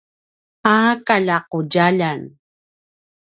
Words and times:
a 0.73 0.75
kaljaqudjaljan 1.07 2.21